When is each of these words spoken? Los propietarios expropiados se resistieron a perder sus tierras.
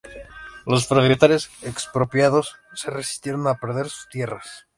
Los 0.65 0.87
propietarios 0.87 1.51
expropiados 1.61 2.55
se 2.73 2.89
resistieron 2.89 3.47
a 3.47 3.59
perder 3.59 3.87
sus 3.87 4.09
tierras. 4.09 4.65